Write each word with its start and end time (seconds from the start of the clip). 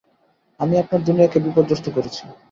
আমি 0.59 0.75
আপনার 0.77 1.01
দুনিয়াকে 1.07 1.37
বিপর্যস্ত 1.45 1.85
করেছি। 1.95 2.23